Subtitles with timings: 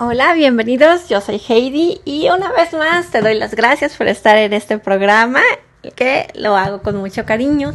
[0.00, 1.08] Hola, bienvenidos.
[1.08, 4.78] Yo soy Heidi y una vez más te doy las gracias por estar en este
[4.78, 5.40] programa
[5.94, 7.74] que lo hago con mucho cariño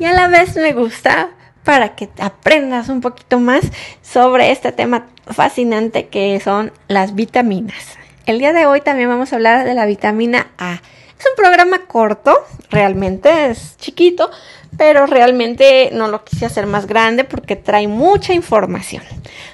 [0.00, 1.30] y a la vez me gusta
[1.62, 3.60] para que aprendas un poquito más
[4.02, 7.96] sobre este tema fascinante que son las vitaminas.
[8.26, 10.72] El día de hoy también vamos a hablar de la vitamina A.
[10.72, 12.36] Es un programa corto,
[12.70, 14.28] realmente es chiquito,
[14.76, 19.04] pero realmente no lo quise hacer más grande porque trae mucha información.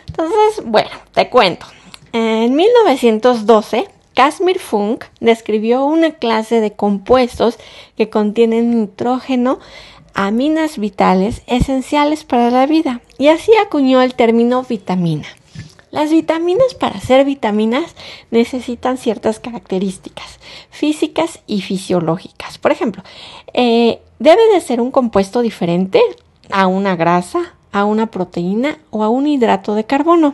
[0.06, 1.66] Entonces, bueno, te cuento.
[2.18, 7.58] En 1912, Casimir Funk describió una clase de compuestos
[7.94, 9.58] que contienen nitrógeno,
[10.14, 15.26] aminas vitales esenciales para la vida y así acuñó el término vitamina.
[15.90, 17.94] Las vitaminas para ser vitaminas
[18.30, 20.38] necesitan ciertas características
[20.70, 22.56] físicas y fisiológicas.
[22.56, 23.02] Por ejemplo,
[23.52, 26.00] eh, debe de ser un compuesto diferente
[26.50, 30.32] a una grasa, a una proteína o a un hidrato de carbono.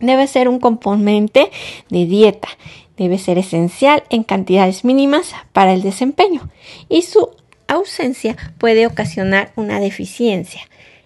[0.00, 1.50] Debe ser un componente
[1.88, 2.48] de dieta.
[2.96, 6.48] Debe ser esencial en cantidades mínimas para el desempeño
[6.88, 7.30] y su
[7.68, 10.62] ausencia puede ocasionar una deficiencia.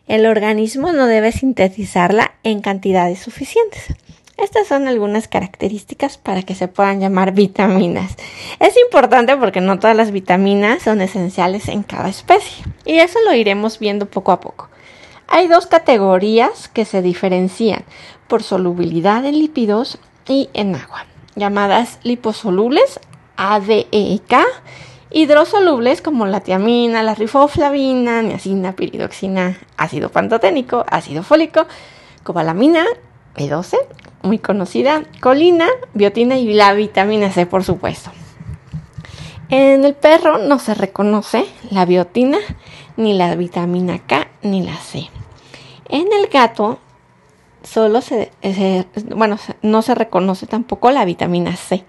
[0.06, 3.94] El organismo no debe sintetizarla en cantidades suficientes.
[4.36, 8.16] Estas son algunas características para que se puedan llamar vitaminas.
[8.58, 13.34] Es importante porque no todas las vitaminas son esenciales en cada especie y eso lo
[13.34, 14.70] iremos viendo poco a poco.
[15.33, 17.84] Hay dos categorías que se diferencian
[18.27, 22.98] por solubilidad en lípidos y en agua, llamadas liposolubles,
[23.36, 24.34] ADEK,
[25.12, 31.64] hidrosolubles como la tiamina, la rifoflavina, niacina, piridoxina, ácido pantoténico, ácido fólico,
[32.25, 32.84] cobalamina,
[33.36, 33.77] B12,
[34.23, 38.11] muy conocida, colina, biotina y la vitamina C, por supuesto.
[39.48, 42.39] En el perro no se reconoce la biotina,
[42.97, 45.08] ni la vitamina K, ni la C.
[45.92, 46.78] En el gato
[47.64, 48.30] solo se,
[49.08, 51.84] bueno, no se reconoce tampoco la vitamina C.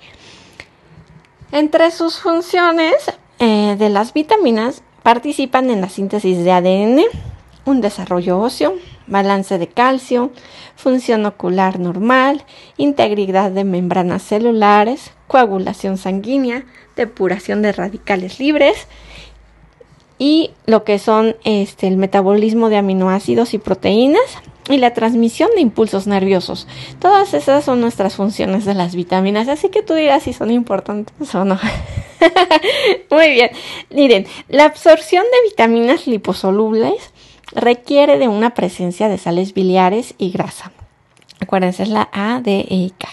[1.52, 2.96] Entre sus funciones
[3.38, 7.02] eh, de las vitaminas participan en la síntesis de ADN,
[7.66, 8.74] un desarrollo óseo,
[9.06, 10.32] balance de calcio,
[10.76, 12.44] función ocular normal,
[12.78, 18.88] integridad de membranas celulares, coagulación sanguínea, depuración de radicales libres
[20.22, 24.22] y lo que son este, el metabolismo de aminoácidos y proteínas
[24.70, 26.68] y la transmisión de impulsos nerviosos.
[27.00, 31.34] Todas esas son nuestras funciones de las vitaminas, así que tú dirás si son importantes
[31.34, 31.60] o no.
[33.10, 33.50] Muy bien,
[33.90, 37.12] miren, la absorción de vitaminas liposolubles
[37.56, 40.72] requiere de una presencia de sales biliares y grasa.
[41.40, 43.08] Acuérdense, es la A, D, E K.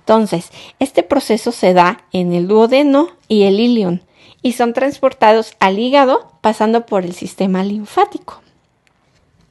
[0.00, 4.02] Entonces, este proceso se da en el duodeno y el ilion
[4.48, 8.40] y son transportados al hígado pasando por el sistema linfático.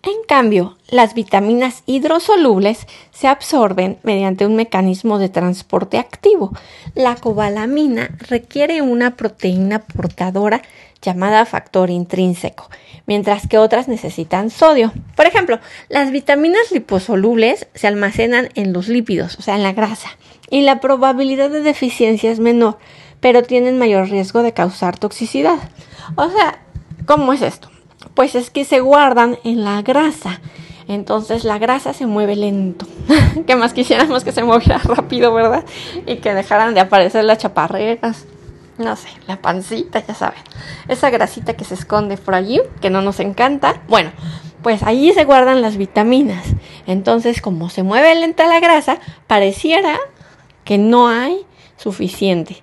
[0.02, 6.52] En cambio, las vitaminas hidrosolubles se absorben mediante un mecanismo de transporte activo.
[6.96, 10.64] La cobalamina requiere una proteína portadora
[11.00, 12.68] llamada factor intrínseco,
[13.06, 14.94] mientras que otras necesitan sodio.
[15.16, 15.60] Por ejemplo,
[15.90, 20.10] las vitaminas liposolubles se almacenan en los lípidos, o sea, en la grasa,
[20.50, 22.80] y la probabilidad de deficiencia es menor,
[23.20, 25.58] pero tienen mayor riesgo de causar toxicidad.
[26.16, 26.60] O sea,
[27.06, 27.70] ¿cómo es esto?
[28.14, 30.42] Pues es que se guardan en la grasa.
[30.88, 32.86] Entonces la grasa se mueve lento.
[33.48, 35.66] ¿Qué más quisiéramos que se moviera rápido, verdad?
[36.06, 38.26] Y que dejaran de aparecer las chaparreras.
[38.78, 40.40] No sé, la pancita, ya saben.
[40.88, 43.82] Esa grasita que se esconde por allí, que no nos encanta.
[43.88, 44.12] Bueno,
[44.62, 46.46] pues allí se guardan las vitaminas.
[46.86, 49.98] Entonces, como se mueve lenta la grasa, pareciera
[50.64, 51.46] que no hay
[51.76, 52.62] suficiente.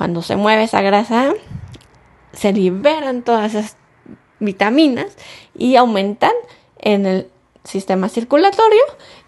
[0.00, 1.34] Cuando se mueve esa grasa,
[2.32, 3.76] se liberan todas esas
[4.38, 5.14] vitaminas
[5.54, 6.32] y aumentan
[6.78, 7.28] en el
[7.64, 8.80] sistema circulatorio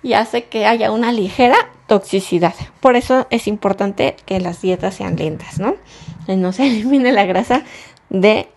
[0.02, 2.54] y hace que haya una ligera toxicidad.
[2.80, 5.76] Por eso es importante que las dietas sean lentas, ¿no?
[6.24, 7.64] Que no se elimine la grasa
[8.08, 8.48] de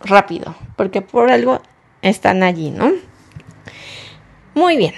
[0.00, 1.60] rápido, porque por algo
[2.02, 2.90] están allí, ¿no?
[4.56, 4.94] Muy bien.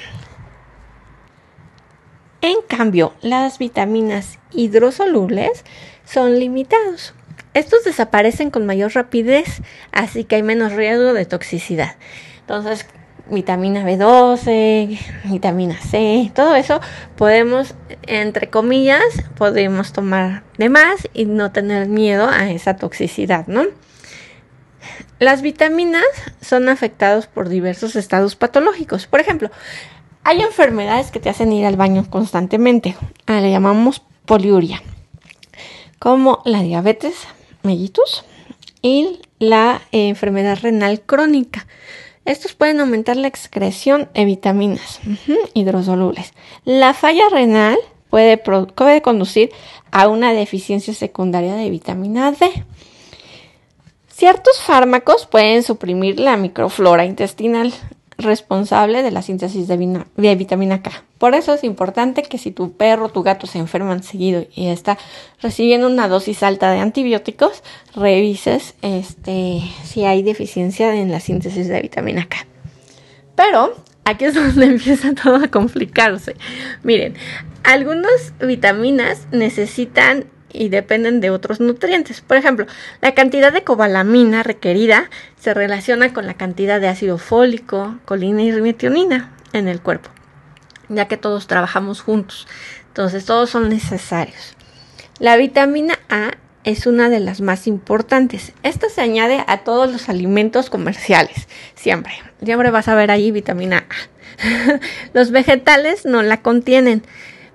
[2.41, 5.65] En cambio, las vitaminas hidrosolubles
[6.08, 7.14] son limitados.
[7.55, 9.62] Estos desaparecen con mayor rapidez,
[9.93, 11.96] así que hay menos riesgo de toxicidad.
[12.40, 12.87] Entonces,
[13.31, 16.81] vitamina B12, vitamina C, todo eso
[17.16, 17.75] podemos,
[18.06, 19.02] entre comillas,
[19.37, 23.64] podemos tomar de más y no tener miedo a esa toxicidad, ¿no?
[25.19, 26.05] Las vitaminas
[26.40, 29.06] son afectadas por diversos estados patológicos.
[29.06, 29.50] Por ejemplo,
[30.22, 32.96] hay enfermedades que te hacen ir al baño constantemente.
[33.26, 34.81] Ah, le llamamos poliuria,
[35.99, 37.27] como la diabetes
[37.62, 38.25] mellitus
[38.83, 41.67] y la enfermedad renal crónica.
[42.25, 45.00] Estos pueden aumentar la excreción de vitaminas
[45.55, 46.35] hidrosolubles.
[46.65, 47.79] La falla renal
[48.11, 49.50] puede, puede conducir
[49.91, 52.65] a una deficiencia secundaria de vitamina D.
[54.09, 57.73] Ciertos fármacos pueden suprimir la microflora intestinal
[58.19, 61.05] responsable de la síntesis de, vitamina K.
[61.19, 64.67] Por eso es importante que si tu perro o tu gato se enferman seguido y
[64.67, 64.99] está
[65.41, 67.62] recibiendo una dosis alta de antibióticos,
[67.94, 72.38] revises este, si hay deficiencia en la síntesis de vitamina K.
[73.37, 73.75] Pero
[74.05, 76.35] aquí es donde empieza todo a complicarse.
[76.82, 77.15] Miren,
[77.62, 82.21] algunas vitaminas necesitan y dependen de otros nutrientes.
[82.21, 82.67] Por ejemplo,
[83.00, 88.53] la cantidad de cobalamina requerida se relaciona con la cantidad de ácido fólico, colina y
[88.53, 90.11] metionina en el cuerpo,
[90.89, 92.47] ya que todos trabajamos juntos.
[92.89, 94.56] Entonces, todos son necesarios.
[95.19, 96.33] La vitamina A
[96.65, 98.53] es una de las más importantes.
[98.62, 102.12] Esta se añade a todos los alimentos comerciales, siempre.
[102.43, 104.81] Siempre vas a ver ahí vitamina A.
[105.15, 107.03] los vegetales no la contienen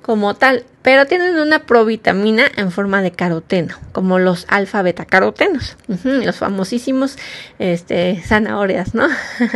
[0.04, 5.78] como tal, pero tienen una provitamina en forma de caroteno, como los alfa beta carotenos,
[6.04, 7.18] los famosísimos
[7.58, 9.08] este, zanahorias, ¿no?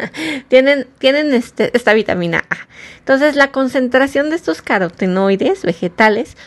[0.48, 2.58] tienen tienen este, esta vitamina A.
[3.00, 6.38] Entonces, la concentración de estos carotenoides vegetales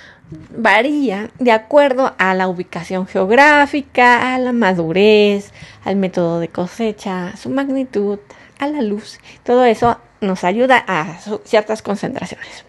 [0.57, 5.53] varía de acuerdo a la ubicación geográfica, a la madurez,
[5.85, 8.19] al método de cosecha, su magnitud,
[8.59, 9.19] a la luz.
[9.45, 12.65] Todo eso nos ayuda a ciertas concentraciones.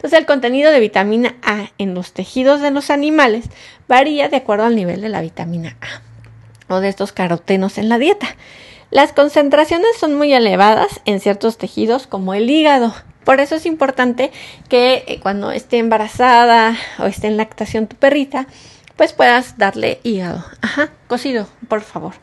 [0.00, 3.44] Entonces el contenido de vitamina A en los tejidos de los animales
[3.86, 7.98] varía de acuerdo al nivel de la vitamina A o de estos carotenos en la
[7.98, 8.34] dieta.
[8.90, 12.94] Las concentraciones son muy elevadas en ciertos tejidos como el hígado.
[13.24, 14.32] Por eso es importante
[14.70, 18.46] que eh, cuando esté embarazada o esté en lactación tu perrita,
[18.96, 20.46] pues puedas darle hígado.
[20.62, 22.14] Ajá, cocido, por favor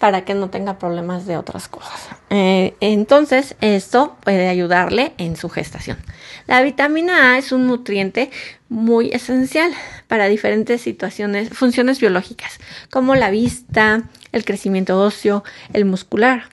[0.00, 2.08] para que no tenga problemas de otras cosas.
[2.30, 5.98] Eh, entonces, esto puede ayudarle en su gestación.
[6.46, 8.30] La vitamina A es un nutriente
[8.70, 9.70] muy esencial
[10.08, 12.58] para diferentes situaciones, funciones biológicas,
[12.90, 15.44] como la vista, el crecimiento óseo,
[15.74, 16.44] el muscular,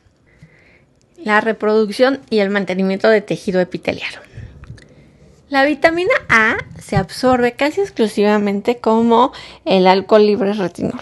[1.17, 4.11] la reproducción y el mantenimiento de tejido epitelial.
[5.49, 9.31] La vitamina A se absorbe casi exclusivamente como
[9.63, 10.99] el alcohol libre retinol.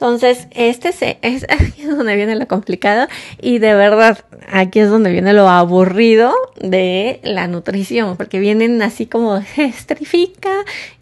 [0.00, 1.02] Entonces, este es,
[1.50, 3.06] es donde viene lo complicado
[3.38, 4.18] y de verdad,
[4.50, 10.48] aquí es donde viene lo aburrido de la nutrición, porque vienen así como se estrifica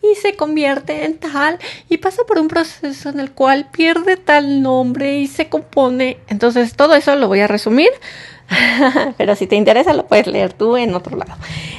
[0.03, 4.63] y se convierte en tal y pasa por un proceso en el cual pierde tal
[4.63, 6.17] nombre y se compone.
[6.27, 7.91] Entonces, todo eso lo voy a resumir,
[9.17, 11.37] pero si te interesa lo puedes leer tú en otro lado.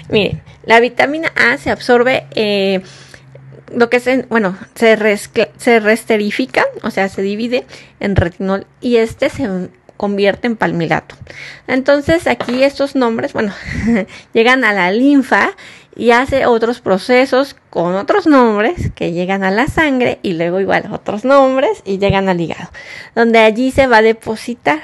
[0.08, 2.28] Miren, la vitamina A se absorbe...
[2.36, 2.82] Eh,
[3.74, 4.98] lo que se, bueno, se,
[5.58, 7.66] se resterifica, o sea, se divide
[8.00, 11.16] en retinol y este se convierte en palmirato.
[11.68, 13.54] Entonces aquí estos nombres, bueno,
[14.34, 15.52] llegan a la linfa
[15.96, 20.90] y hace otros procesos con otros nombres que llegan a la sangre y luego igual
[20.92, 22.70] otros nombres y llegan al hígado,
[23.16, 24.80] donde allí se va a depositar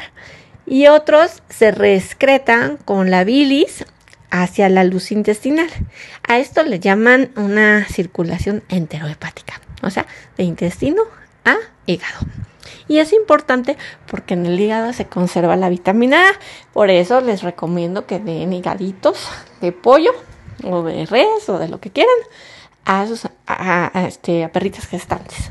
[0.65, 3.85] y otros se reexcretan con la bilis
[4.43, 5.69] hacia la luz intestinal.
[6.27, 10.05] A esto le llaman una circulación enterohepática, o sea,
[10.37, 11.03] de intestino
[11.45, 11.55] a
[11.85, 12.19] hígado.
[12.87, 13.77] Y es importante
[14.07, 16.33] porque en el hígado se conserva la vitamina A.
[16.73, 19.27] Por eso les recomiendo que den higaditos
[19.61, 20.11] de pollo
[20.63, 22.15] o de res o de lo que quieran
[22.85, 23.27] a, sus,
[24.07, 25.49] este, a perritas gestantes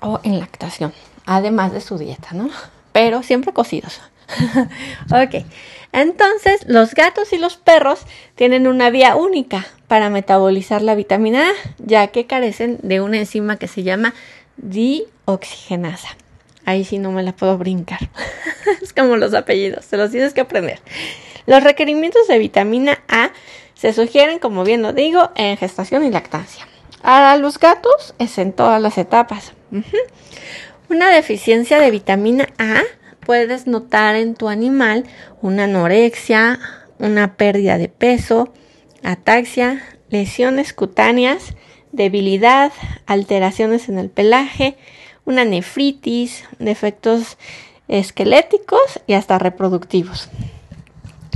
[0.00, 0.92] o en lactación,
[1.26, 2.50] además de su dieta, ¿no?
[2.92, 4.00] Pero siempre cocidos.
[5.10, 5.44] ok.
[5.92, 11.52] Entonces, los gatos y los perros tienen una vía única para metabolizar la vitamina A,
[11.78, 14.14] ya que carecen de una enzima que se llama
[14.56, 16.16] dioxigenasa.
[16.64, 17.98] Ahí sí no me la puedo brincar.
[18.82, 20.80] es como los apellidos, se los tienes que aprender.
[21.46, 23.32] Los requerimientos de vitamina A
[23.74, 26.66] se sugieren, como bien lo digo, en gestación y lactancia.
[27.02, 29.52] A los gatos es en todas las etapas.
[30.88, 32.82] Una deficiencia de vitamina A
[33.24, 35.04] puedes notar en tu animal
[35.40, 36.58] una anorexia,
[36.98, 38.52] una pérdida de peso,
[39.02, 41.54] ataxia, lesiones cutáneas,
[41.92, 42.72] debilidad,
[43.06, 44.76] alteraciones en el pelaje,
[45.24, 47.38] una nefritis, defectos
[47.88, 50.28] esqueléticos y hasta reproductivos.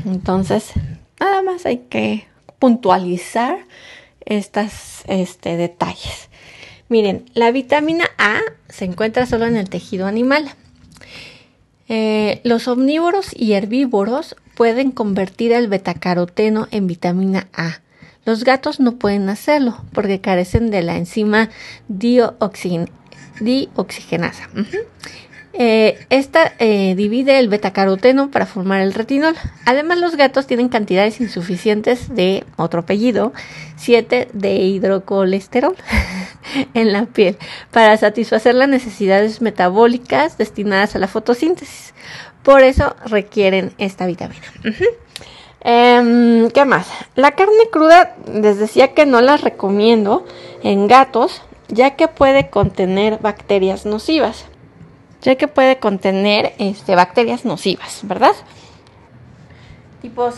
[0.04, 0.72] Entonces,
[1.20, 2.26] nada más hay que
[2.58, 3.58] puntualizar
[4.24, 6.28] estos este, detalles.
[6.88, 10.50] Miren, la vitamina A se encuentra solo en el tejido animal.
[11.88, 17.80] Eh, los omnívoros y herbívoros pueden convertir el betacaroteno en vitamina A.
[18.24, 21.50] Los gatos no pueden hacerlo porque carecen de la enzima
[21.88, 24.48] dioxigenasa.
[25.58, 29.34] Eh, esta eh, divide el betacaroteno para formar el retinol.
[29.64, 33.32] Además, los gatos tienen cantidades insuficientes de otro apellido,
[33.76, 35.74] 7 de hidrocolesterol
[36.74, 37.38] en la piel
[37.70, 41.94] para satisfacer las necesidades metabólicas destinadas a la fotosíntesis.
[42.42, 44.44] Por eso requieren esta vitamina.
[45.60, 46.86] Em, ¿Qué más?
[47.14, 50.26] La carne cruda les decía que no la recomiendo
[50.62, 54.44] en gatos ya que puede contener bacterias nocivas
[55.26, 58.30] ya que puede contener este, bacterias nocivas, ¿verdad?
[60.00, 60.30] Tipo,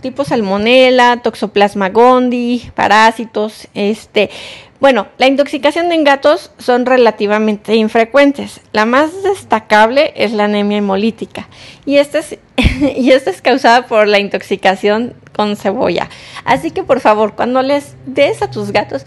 [0.00, 4.30] tipo salmonella, toxoplasma gondii, parásitos, este...
[4.78, 8.60] Bueno, la intoxicación en gatos son relativamente infrecuentes.
[8.72, 11.48] La más destacable es la anemia hemolítica
[11.86, 12.38] y esta es,
[12.96, 16.08] y esta es causada por la intoxicación con cebolla.
[16.44, 19.04] Así que por favor, cuando les des a tus gatos,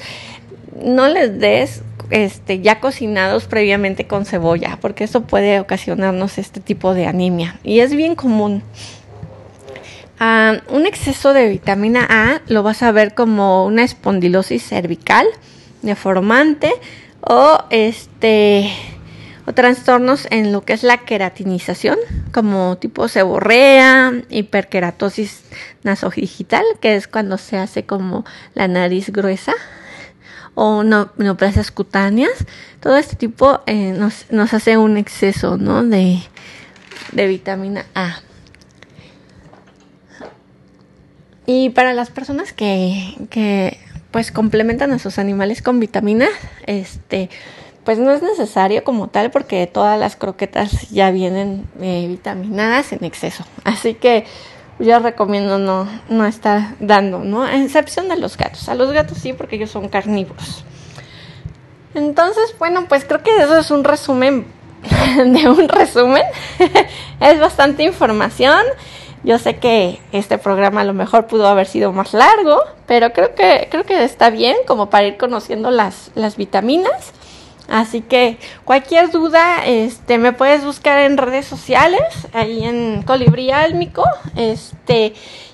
[0.84, 6.94] no les des este, ya cocinados previamente con cebolla, porque eso puede ocasionarnos este tipo
[6.94, 8.64] de anemia y es bien común.
[10.20, 15.26] Ah, un exceso de vitamina A lo vas a ver como una espondilosis cervical
[15.82, 16.74] deformante
[17.22, 18.70] o este
[19.46, 21.98] o trastornos en lo que es la queratinización,
[22.32, 25.42] como tipo seborrea, hiperkeratosis
[25.82, 29.54] nasodigital, que es cuando se hace como la nariz gruesa,
[30.62, 32.46] o no, neoplasias cutáneas,
[32.82, 35.86] todo este tipo eh, nos, nos, hace un exceso ¿no?
[35.86, 36.20] de,
[37.14, 38.20] de vitamina A.
[41.46, 43.78] Y para las personas que, que
[44.12, 46.32] pues complementan a sus animales con vitaminas,
[46.68, 47.30] este,
[47.86, 53.06] pues no es necesario como tal porque todas las croquetas ya vienen eh, vitaminadas en
[53.06, 53.46] exceso.
[53.64, 54.26] Así que
[54.80, 57.44] yo recomiendo no, no estar dando, ¿no?
[57.44, 58.70] A excepción de los gatos.
[58.70, 60.64] A los gatos sí, porque ellos son carnívoros.
[61.94, 64.46] Entonces, bueno, pues creo que eso es un resumen
[65.18, 66.24] de un resumen.
[67.20, 68.62] es bastante información.
[69.24, 73.36] Yo sé que este programa a lo mejor pudo haber sido más largo, pero creo
[73.36, 77.14] que, creo que está bien como para ir conociendo las, las vitaminas.
[77.70, 82.02] Así que cualquier duda, este, me puedes buscar en redes sociales,
[82.34, 84.04] ahí en Colibrí Álmico,
[84.36, 85.14] este,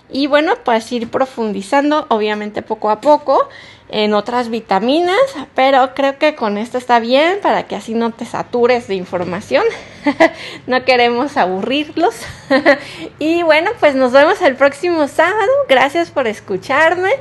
[0.09, 3.49] y bueno, pues ir profundizando, obviamente poco a poco,
[3.89, 5.19] en otras vitaminas,
[5.53, 9.63] pero creo que con esto está bien para que así no te satures de información.
[10.67, 12.15] no queremos aburrirlos.
[13.19, 15.51] y bueno, pues nos vemos el próximo sábado.
[15.69, 17.11] Gracias por escucharme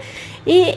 [0.46, 0.76] y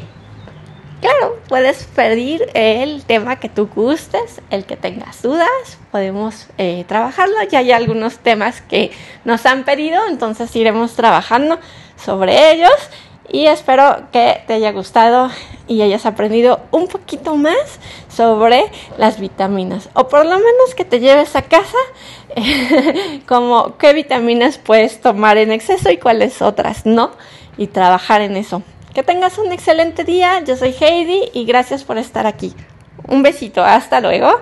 [1.01, 7.36] Claro, puedes pedir el tema que tú gustes, el que tengas dudas, podemos eh, trabajarlo.
[7.51, 8.92] Ya hay algunos temas que
[9.24, 11.60] nos han pedido, entonces iremos trabajando
[11.98, 12.72] sobre ellos
[13.30, 15.30] y espero que te haya gustado
[15.68, 18.63] y hayas aprendido un poquito más sobre
[18.98, 21.77] las vitaminas o por lo menos que te lleves a casa
[23.27, 27.12] como qué vitaminas puedes tomar en exceso y cuáles otras no
[27.58, 28.63] y trabajar en eso.
[28.98, 30.44] Que tengas un excelente día.
[30.44, 32.56] Yo soy Heidi y gracias por estar aquí.
[33.08, 33.63] Un besito.
[33.63, 34.42] Hasta luego.